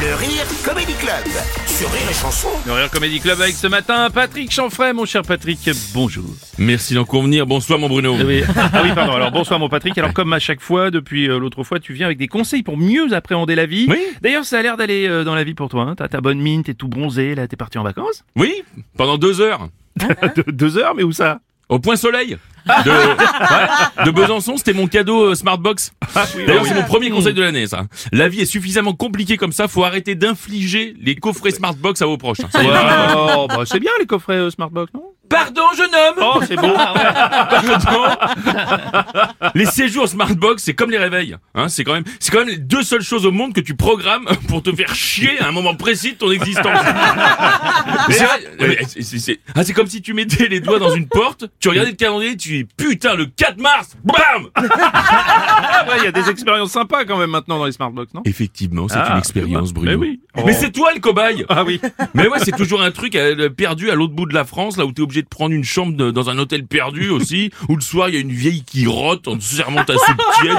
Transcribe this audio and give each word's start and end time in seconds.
Le 0.00 0.14
Rire 0.14 0.44
Comedy 0.64 0.94
Club 0.94 1.26
sur 1.66 1.90
Rire 1.90 2.02
et 2.10 2.14
Chanson. 2.14 2.48
Le 2.66 2.72
Rire 2.72 2.90
Comedy 2.90 3.20
Club 3.20 3.40
avec 3.40 3.54
ce 3.54 3.66
matin 3.66 4.08
Patrick 4.10 4.50
Chanfray, 4.50 4.92
mon 4.92 5.04
cher 5.04 5.22
Patrick, 5.22 5.68
bonjour. 5.92 6.24
Merci 6.58 6.94
d'en 6.94 7.04
convenir. 7.04 7.46
Bonsoir 7.46 7.78
mon 7.78 7.88
Bruno. 7.88 8.14
Oui. 8.24 8.42
Ah 8.56 8.80
oui, 8.82 8.90
pardon. 8.94 9.12
Alors 9.12 9.30
bonsoir 9.30 9.58
mon 9.60 9.68
Patrick. 9.68 9.96
Alors 9.98 10.14
comme 10.14 10.32
à 10.32 10.38
chaque 10.38 10.60
fois, 10.60 10.90
depuis 10.90 11.28
euh, 11.28 11.38
l'autre 11.38 11.64
fois, 11.64 11.80
tu 11.80 11.92
viens 11.92 12.06
avec 12.06 12.18
des 12.18 12.28
conseils 12.28 12.62
pour 12.62 12.76
mieux 12.78 13.12
appréhender 13.12 13.54
la 13.54 13.66
vie. 13.66 13.86
Oui. 13.88 13.98
D'ailleurs, 14.22 14.44
ça 14.44 14.58
a 14.58 14.62
l'air 14.62 14.76
d'aller 14.76 15.06
euh, 15.06 15.24
dans 15.24 15.34
la 15.34 15.44
vie 15.44 15.54
pour 15.54 15.68
toi. 15.68 15.82
Hein. 15.82 15.94
T'as 15.96 16.08
ta 16.08 16.20
bonne 16.20 16.38
mine, 16.40 16.62
t'es 16.62 16.74
tout 16.74 16.88
bronzé, 16.88 17.34
là, 17.34 17.46
t'es 17.46 17.56
parti 17.56 17.76
en 17.78 17.82
vacances. 17.82 18.24
Oui, 18.36 18.62
pendant 18.96 19.18
deux 19.18 19.40
heures. 19.40 19.68
De- 19.96 20.50
deux 20.52 20.78
heures, 20.78 20.94
mais 20.94 21.02
où 21.02 21.12
ça? 21.12 21.40
Au 21.68 21.78
point 21.78 21.96
soleil. 21.96 22.36
De, 22.84 22.90
ouais, 22.90 24.04
de 24.06 24.10
Besançon, 24.10 24.56
c'était 24.56 24.72
mon 24.72 24.86
cadeau 24.86 25.30
euh, 25.30 25.34
Smartbox. 25.34 25.92
D'ailleurs, 26.46 26.66
c'est 26.66 26.74
mon 26.74 26.82
premier 26.84 27.10
conseil 27.10 27.34
de 27.34 27.42
l'année, 27.42 27.66
ça. 27.66 27.82
La 28.12 28.28
vie 28.28 28.40
est 28.40 28.46
suffisamment 28.46 28.92
compliquée 28.94 29.36
comme 29.36 29.52
ça, 29.52 29.68
faut 29.68 29.84
arrêter 29.84 30.14
d'infliger 30.14 30.94
les 31.00 31.14
coffrets 31.16 31.50
Smartbox 31.52 32.02
à 32.02 32.06
vos 32.06 32.18
proches. 32.18 32.40
hein. 32.40 32.48
Ça 32.52 32.62
y 32.62 32.66
est. 32.66 32.70
Oh, 33.36 33.46
bah, 33.48 33.62
c'est 33.64 33.80
bien 33.80 33.92
les 33.98 34.06
coffrets 34.06 34.34
euh, 34.34 34.50
Smartbox, 34.50 34.92
non? 34.94 35.02
Pardon, 35.28 35.62
jeune 35.76 35.90
homme 35.94 36.24
Oh, 36.34 36.40
c'est 36.46 36.56
bon. 36.56 36.74
Pardon. 36.74 38.08
Les 39.54 39.64
séjours 39.66 40.08
Smartbox, 40.08 40.60
c'est 40.62 40.74
comme 40.74 40.90
les 40.90 40.98
réveils. 40.98 41.36
Hein, 41.54 41.68
c'est 41.68 41.84
quand 41.84 41.92
même, 41.92 42.02
c'est 42.18 42.32
quand 42.32 42.40
même 42.40 42.48
les 42.48 42.56
deux 42.56 42.82
seules 42.82 43.02
choses 43.02 43.26
au 43.26 43.30
monde 43.30 43.52
que 43.52 43.60
tu 43.60 43.76
programmes 43.76 44.24
pour 44.48 44.60
te 44.62 44.74
faire 44.74 44.92
chier 44.92 45.38
à 45.40 45.46
un 45.46 45.52
moment 45.52 45.76
précis 45.76 46.14
de 46.14 46.18
ton 46.18 46.32
existence. 46.32 46.80
Mais 48.08 48.14
c'est 48.14 48.24
vrai, 48.24 48.40
c'est- 48.88 49.40
ah, 49.54 49.64
c'est 49.64 49.72
comme 49.72 49.86
si 49.86 50.02
tu 50.02 50.14
mettais 50.14 50.48
les 50.48 50.60
doigts 50.60 50.78
dans 50.78 50.90
une 50.94 51.08
porte, 51.08 51.44
tu 51.60 51.68
regardais 51.68 51.90
le 51.90 51.96
calendrier, 51.96 52.36
tu 52.36 52.48
dis 52.50 52.64
putain 52.76 53.14
le 53.14 53.26
4 53.26 53.58
mars, 53.60 53.96
bam 54.04 54.48
Ah, 54.54 55.84
ouais, 55.88 55.94
il 55.98 56.04
y 56.04 56.06
a 56.08 56.12
des 56.12 56.28
expériences 56.30 56.72
sympas 56.72 57.04
quand 57.04 57.16
même 57.18 57.30
maintenant 57.30 57.58
dans 57.58 57.66
les 57.66 57.72
Smartbox, 57.72 58.14
non? 58.14 58.22
Effectivement, 58.24 58.88
c'est 58.88 58.96
Ah, 58.98 59.12
une 59.12 59.18
expérience, 59.18 59.72
Bruno. 59.72 59.90
Mais 59.90 59.96
oui. 59.96 60.20
Mais 60.36 60.42
Oh. 60.54 60.58
c'est 60.60 60.70
toi 60.72 60.92
le 60.94 61.00
cobaye 61.00 61.44
Ah 61.48 61.64
oui. 61.64 61.80
Mais 62.14 62.28
ouais, 62.28 62.38
c'est 62.44 62.56
toujours 62.56 62.82
un 62.82 62.90
truc 62.90 63.16
euh, 63.16 63.48
perdu 63.50 63.90
à 63.90 63.94
l'autre 63.94 64.14
bout 64.14 64.26
de 64.26 64.34
la 64.34 64.44
France, 64.44 64.76
là 64.76 64.84
où 64.86 64.92
t'es 64.92 65.02
obligé 65.02 65.22
de 65.22 65.28
prendre 65.28 65.54
une 65.54 65.64
chambre 65.64 65.96
de- 65.96 66.10
dans 66.10 66.30
un 66.30 66.38
hôtel 66.38 66.66
perdu 66.66 67.10
aussi, 67.10 67.50
où 67.68 67.74
le 67.76 67.80
soir 67.82 68.08
il 68.08 68.14
y 68.14 68.18
a 68.18 68.20
une 68.20 68.30
vieille 68.32 68.62
qui 68.64 68.86
rote 68.86 69.26
en 69.28 69.36
te 69.36 69.42
servant 69.42 69.84
ta 69.84 69.94
soupe 69.94 70.20
tiède. 70.40 70.56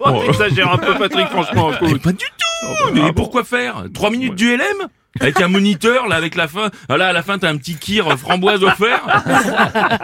Oh, 0.00 0.22
T'exagères 0.26 0.72
un 0.72 0.78
peu, 0.78 0.94
Patrick, 0.94 1.26
franchement. 1.28 1.70
Mais 1.82 1.98
pas 1.98 2.12
du 2.12 2.18
tout 2.18 2.92
Mais 2.94 3.12
pourquoi 3.12 3.44
faire? 3.44 3.84
Trois 3.92 4.10
minutes 4.10 4.34
du 4.34 4.54
LM 4.56 4.88
avec 5.20 5.40
un 5.40 5.48
moniteur, 5.48 6.08
là, 6.08 6.16
avec 6.16 6.34
la 6.34 6.48
fin, 6.48 6.70
ah, 6.88 6.96
là, 6.96 7.08
à 7.08 7.12
la 7.12 7.22
fin, 7.22 7.38
t'as 7.38 7.50
un 7.50 7.56
petit 7.56 7.76
kir 7.76 8.08
euh, 8.08 8.16
framboise 8.16 8.62
offert. 8.62 9.02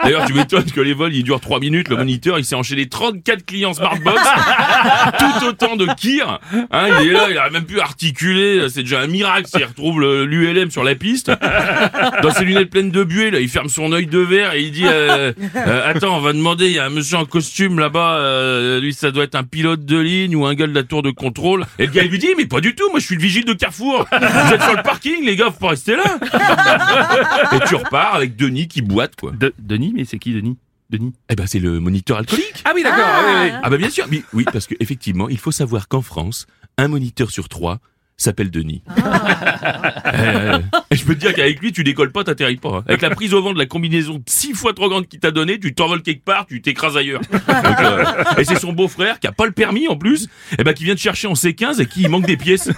D'ailleurs, 0.03 0.25
tu 0.25 0.33
m'étonnes 0.33 0.71
que 0.71 0.81
les 0.81 0.93
vols, 0.93 1.13
ils 1.13 1.23
durent 1.23 1.41
trois 1.41 1.59
minutes. 1.59 1.89
Le 1.89 1.97
moniteur, 1.97 2.39
il 2.39 2.45
s'est 2.45 2.55
enchaîné 2.55 2.87
34 2.87 3.45
clients 3.45 3.73
Smartbox. 3.73 4.21
Autant 5.43 5.75
de 5.75 5.85
kir. 5.97 6.39
Hein, 6.71 6.87
il 7.01 7.09
est 7.09 7.13
là, 7.13 7.27
il 7.29 7.37
a 7.37 7.49
même 7.49 7.65
pu 7.65 7.79
articuler. 7.79 8.67
C'est 8.69 8.81
déjà 8.83 9.01
un 9.01 9.07
miracle 9.07 9.47
s'il 9.47 9.63
retrouve 9.63 10.01
l'ULM 10.01 10.71
sur 10.71 10.83
la 10.83 10.95
piste. 10.95 11.31
Dans 12.21 12.31
ses 12.31 12.45
lunettes 12.45 12.69
pleines 12.69 12.91
de 12.91 13.03
buée, 13.03 13.31
là, 13.31 13.39
il 13.39 13.49
ferme 13.49 13.69
son 13.69 13.91
œil 13.91 14.07
de 14.07 14.19
verre 14.19 14.53
et 14.53 14.61
il 14.61 14.71
dit, 14.71 14.85
euh, 14.85 15.31
euh, 15.55 15.89
attends, 15.91 16.17
on 16.17 16.21
va 16.21 16.33
demander, 16.33 16.67
il 16.67 16.73
y 16.73 16.79
a 16.79 16.85
un 16.85 16.89
monsieur 16.89 17.17
en 17.17 17.25
costume 17.25 17.79
là-bas, 17.79 18.17
euh, 18.17 18.79
lui, 18.79 18.93
ça 18.93 19.11
doit 19.11 19.23
être 19.23 19.35
un 19.35 19.43
pilote 19.43 19.85
de 19.85 19.97
ligne 19.99 20.35
ou 20.35 20.45
un 20.45 20.53
gars 20.53 20.67
de 20.67 20.73
la 20.73 20.83
tour 20.83 21.01
de 21.01 21.11
contrôle. 21.11 21.65
Et 21.79 21.85
le 21.85 21.91
gars, 21.91 22.03
il 22.03 22.09
lui 22.11 22.19
dit, 22.19 22.29
mais 22.37 22.45
pas 22.45 22.61
du 22.61 22.75
tout, 22.75 22.89
moi, 22.91 22.99
je 22.99 23.05
suis 23.05 23.15
le 23.15 23.21
vigile 23.21 23.45
de 23.45 23.53
Carrefour. 23.53 24.05
Vous 24.11 24.53
êtes 24.53 24.61
sur 24.61 24.75
le 24.75 24.83
parking, 24.83 25.23
les 25.25 25.35
gars, 25.35 25.45
faut 25.45 25.59
pas 25.59 25.69
rester 25.69 25.95
là. 25.95 26.03
et 27.53 27.59
tu 27.67 27.75
repars 27.75 28.15
avec 28.15 28.35
Denis 28.35 28.67
qui 28.67 28.81
boite, 28.81 29.13
quoi. 29.19 29.31
De- 29.31 29.53
Denis, 29.59 29.93
mais 29.95 30.05
c'est 30.05 30.19
qui 30.19 30.33
Denis? 30.33 30.57
Denis 30.93 31.13
Eh 31.29 31.35
ben, 31.35 31.47
c'est 31.47 31.59
le 31.59 31.79
moniteur 31.79 32.17
alcoolique. 32.17 32.61
Ah 32.65 32.71
oui, 32.75 32.83
d'accord. 32.83 33.03
ah 33.05 33.23
oui, 33.25 33.49
oui. 33.49 33.57
Ah 33.63 33.69
bah 33.69 33.77
bien 33.77 33.89
sûr, 33.89 34.05
mais 34.09 34.23
oui, 34.33 34.45
parce 34.51 34.67
que 34.67 34.75
effectivement, 34.79 35.27
il 35.29 35.37
faut 35.39 35.51
savoir 35.51 35.87
qu'en 35.87 36.01
France, 36.01 36.47
un 36.77 36.87
moniteur 36.87 37.31
sur 37.31 37.49
trois 37.49 37.79
s'appelle 38.17 38.51
Denis. 38.51 38.83
Euh, 40.15 40.59
et 40.93 40.95
je 40.95 41.03
peux 41.05 41.15
te 41.15 41.19
dire 41.19 41.33
qu'avec 41.33 41.59
lui, 41.59 41.71
tu 41.71 41.83
décolles 41.83 42.11
pas, 42.11 42.23
t'atterris 42.23 42.57
pas. 42.57 42.69
hein. 42.77 42.83
Avec 42.87 43.01
la 43.01 43.09
prise 43.09 43.33
au 43.33 43.41
vent 43.41 43.53
de 43.53 43.57
la 43.59 43.65
combinaison 43.65 44.21
six 44.27 44.53
fois 44.53 44.73
trop 44.73 44.89
grande 44.89 45.07
qu'il 45.07 45.19
t'a 45.19 45.31
donné, 45.31 45.59
tu 45.59 45.73
t'envoles 45.73 46.01
quelque 46.01 46.23
part, 46.23 46.45
tu 46.45 46.61
t'écrases 46.61 46.95
ailleurs. 46.97 47.21
Donc, 47.31 47.79
euh, 47.81 48.03
et 48.37 48.43
c'est 48.45 48.59
son 48.59 48.73
beau-frère 48.73 49.19
qui 49.19 49.27
a 49.27 49.31
pas 49.31 49.45
le 49.45 49.51
permis 49.51 49.87
en 49.87 49.95
plus, 49.97 50.27
et 50.57 50.63
ben 50.63 50.73
qui 50.73 50.83
vient 50.83 50.95
te 50.95 50.99
chercher 50.99 51.27
en 51.27 51.33
C15 51.33 51.81
et 51.81 51.85
qui 51.85 52.01
il 52.03 52.09
manque 52.09 52.25
des 52.25 52.37
pièces. 52.37 52.69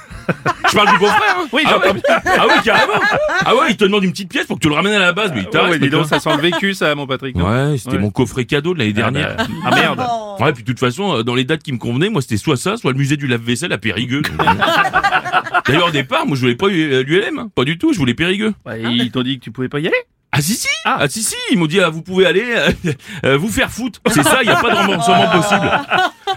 Je 0.69 0.75
parle 0.75 0.91
du 0.91 0.97
beau-frère. 0.97 1.35
Hein 1.39 1.47
Oui, 1.53 1.61
ah, 1.65 1.77
ouais. 1.77 2.01
ah 2.25 2.45
oui, 2.47 2.53
carrément. 2.63 2.93
Ah 3.45 3.55
ouais, 3.55 3.65
il 3.71 3.77
te 3.77 3.83
demande 3.85 4.03
une 4.03 4.11
petite 4.11 4.29
pièce 4.29 4.45
pour 4.47 4.57
que 4.57 4.61
tu 4.61 4.69
le 4.69 4.75
ramènes 4.75 4.93
à 4.93 4.99
la 4.99 5.13
base, 5.13 5.31
mais 5.33 5.41
il 5.51 5.55
Ouais, 5.57 5.69
ouais, 5.69 5.79
dis 5.79 5.89
donc, 5.89 6.05
hein. 6.05 6.07
ça 6.07 6.19
sent 6.19 6.29
le 6.35 6.41
vécu, 6.41 6.73
ça, 6.73 6.93
mon 6.95 7.07
Patrick. 7.07 7.35
non 7.35 7.45
Ouais, 7.49 7.77
c'était 7.77 7.91
Ouais. 7.95 7.97
mon 7.99 8.09
coffret 8.11 8.45
cadeau 8.45 8.73
de 8.73 8.79
l'année 8.79 8.93
dernière. 8.93 9.35
Ah, 9.37 9.45
bah, 9.45 9.53
ah, 9.65 9.75
merde. 9.75 10.05
Ouais, 10.39 10.53
puis 10.53 10.63
de 10.63 10.67
toute 10.67 10.79
façon, 10.79 11.17
euh, 11.17 11.23
dans 11.23 11.35
les 11.35 11.43
dates 11.45 11.63
qui 11.63 11.71
me 11.71 11.77
convenaient, 11.77 12.09
moi 12.09 12.21
c'était 12.21 12.37
soit 12.37 12.57
ça, 12.57 12.77
soit 12.77 12.91
le 12.91 12.97
musée 12.97 13.15
du 13.17 13.27
lave-vaisselle 13.27 13.71
à 13.73 13.77
Périgueux. 13.77 14.21
D'ailleurs, 15.67 15.87
au 15.87 15.91
départ, 15.91 16.25
moi 16.27 16.35
je 16.35 16.41
voulais 16.41 16.55
pas 16.55 16.67
l'ULM, 16.67 17.39
hein. 17.39 17.49
pas 17.55 17.63
du 17.63 17.77
tout, 17.77 17.93
je 17.93 17.97
voulais 18.05 18.13
Périgueux. 18.13 18.53
Ouais, 18.65 18.81
ils 18.81 19.11
t'ont 19.11 19.23
dit 19.23 19.39
que 19.39 19.43
tu 19.43 19.51
pouvais 19.51 19.69
pas 19.69 19.79
y 19.79 19.87
aller 19.87 19.97
Ah 20.31 20.41
si 20.41 20.53
si 20.53 20.67
Ah. 20.85 20.97
ah. 21.01 21.09
si 21.09 21.23
si, 21.23 21.35
ils 21.51 21.57
m'ont 21.57 21.65
dit 21.65 21.79
ah, 21.79 21.89
vous 21.89 22.01
pouvez 22.01 22.25
aller 22.25 22.43
euh, 22.55 22.71
euh, 23.25 23.37
vous 23.37 23.49
faire 23.49 23.71
foutre. 23.71 23.99
C'est 24.07 24.23
ça, 24.23 24.39
il 24.41 24.47
y 24.47 24.51
a 24.51 24.55
pas 24.61 24.69
de 24.69 24.75
remboursement 24.75 25.27
possible. 25.29 25.69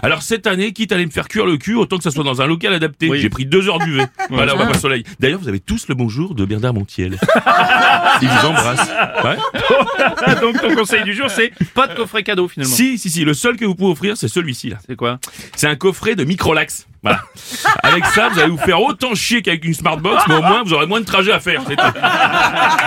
Alors 0.01 0.21
cette 0.21 0.47
année, 0.47 0.71
quitte 0.73 0.91
à 0.91 0.95
aller 0.95 1.05
me 1.05 1.11
faire 1.11 1.27
cuire 1.27 1.45
le 1.45 1.57
cul, 1.57 1.75
autant 1.75 1.97
que 1.97 2.03
ça 2.03 2.11
soit 2.11 2.23
dans 2.23 2.41
un 2.41 2.47
local 2.47 2.73
adapté. 2.73 3.09
Oui. 3.09 3.19
J'ai 3.19 3.29
pris 3.29 3.45
deux 3.45 3.67
heures 3.69 3.79
d'UV. 3.79 4.03
voilà, 4.29 4.55
on 4.55 4.57
va 4.57 4.65
pas 4.65 4.71
au 4.71 4.79
soleil. 4.79 5.03
D'ailleurs, 5.19 5.39
vous 5.39 5.47
avez 5.47 5.59
tous 5.59 5.87
le 5.87 5.95
bonjour 5.95 6.33
de 6.35 6.45
Bernard 6.45 6.73
Montiel. 6.73 7.17
Il 8.21 8.27
vous 8.27 8.47
embrasse. 8.47 8.89
Ouais. 9.23 10.35
Donc 10.41 10.61
ton 10.61 10.73
conseil 10.75 11.03
du 11.03 11.13
jour, 11.13 11.29
c'est 11.29 11.51
pas 11.73 11.87
de 11.87 11.93
coffret 11.95 12.23
cadeau 12.23 12.47
finalement. 12.47 12.75
Si 12.75 12.97
si 12.97 13.09
si, 13.09 13.23
le 13.23 13.33
seul 13.33 13.57
que 13.57 13.65
vous 13.65 13.75
pouvez 13.75 13.91
offrir, 13.91 14.17
c'est 14.17 14.27
celui-ci 14.27 14.69
là. 14.69 14.77
C'est 14.87 14.95
quoi? 14.95 15.19
C'est 15.55 15.67
un 15.67 15.75
coffret 15.75 16.15
de 16.15 16.23
microlax. 16.23 16.87
Voilà. 17.01 17.21
Avec 17.83 18.05
ça, 18.07 18.29
vous 18.29 18.39
allez 18.39 18.49
vous 18.49 18.57
faire 18.57 18.81
autant 18.81 19.15
chier 19.15 19.41
qu'avec 19.41 19.63
une 19.65 19.73
Smartbox, 19.73 20.23
mais 20.27 20.35
au 20.35 20.41
moins, 20.41 20.63
vous 20.63 20.73
aurez 20.73 20.85
moins 20.85 20.99
de 20.99 21.05
trajets 21.05 21.31
à 21.31 21.39
faire. 21.39 21.61
c'est 21.67 21.75
tout. 21.75 21.99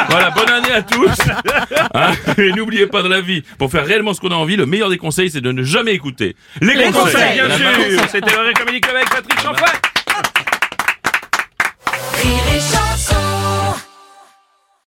Voilà, 0.08 0.30
bonne 0.30 0.50
année 0.50 0.72
à 0.72 0.82
tous. 0.82 1.10
Hein, 1.94 2.12
et 2.38 2.52
n'oubliez 2.52 2.86
pas 2.86 3.02
dans 3.02 3.08
la 3.08 3.20
vie, 3.20 3.42
pour 3.58 3.70
faire 3.70 3.84
réellement 3.84 4.14
ce 4.14 4.20
qu'on 4.20 4.30
a 4.30 4.34
envie, 4.34 4.56
le 4.56 4.66
meilleur 4.66 4.88
des 4.88 4.96
conseils, 4.96 5.30
c'est 5.30 5.40
de 5.40 5.52
ne 5.52 5.62
jamais 5.62 5.92
écouter 5.92 6.36
les, 6.60 6.74
Les 6.74 6.90
conseils, 6.90 7.34
bien 7.34 7.56
sûr 7.56 8.00
C'était 8.10 8.30
le 8.30 8.52
Comédie 8.54 8.80
Club 8.80 8.96
avec 8.96 9.10
Patrick 9.10 9.38
et 12.24 12.71